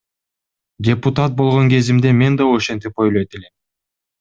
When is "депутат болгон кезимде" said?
0.87-2.11